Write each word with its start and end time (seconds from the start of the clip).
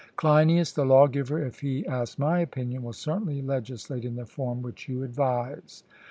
CLEINIAS: 0.15 0.73
The 0.73 0.83
lawgiver, 0.83 1.45
if 1.45 1.59
he 1.59 1.85
asks 1.85 2.17
my 2.17 2.39
opinion, 2.39 2.81
will 2.81 2.91
certainly 2.91 3.43
legislate 3.43 4.03
in 4.03 4.15
the 4.15 4.25
form 4.25 4.63
which 4.63 4.89
you 4.89 5.03
advise. 5.03 5.83